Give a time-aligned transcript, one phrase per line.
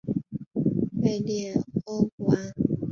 [1.03, 1.53] 维列
[1.85, 2.51] 欧布安。